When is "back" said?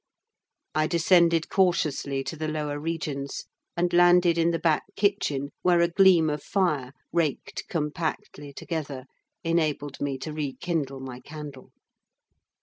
4.57-4.81